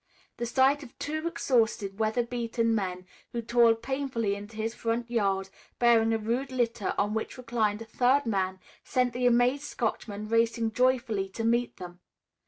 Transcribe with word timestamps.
The 0.37 0.47
sight 0.47 0.81
of 0.81 0.97
two 0.97 1.27
exhausted, 1.27 1.99
weather 1.99 2.23
beaten 2.23 2.73
men 2.73 3.05
who 3.33 3.43
toiled 3.43 3.83
painfully 3.83 4.33
into 4.33 4.55
his 4.57 4.73
front 4.73 5.11
yard, 5.11 5.49
bearing 5.77 6.11
a 6.11 6.17
rude 6.17 6.51
litter 6.51 6.95
on 6.97 7.13
which 7.13 7.37
reclined 7.37 7.83
a 7.83 7.85
third 7.85 8.25
man, 8.25 8.59
sent 8.83 9.13
the 9.13 9.27
amazed 9.27 9.61
Scotchman 9.65 10.27
racing 10.27 10.71
joyfully 10.71 11.29
to 11.29 11.43
meet 11.43 11.77
them. 11.77 11.99